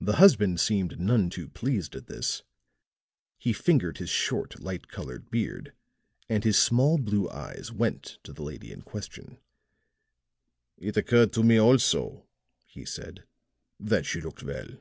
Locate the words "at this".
1.94-2.42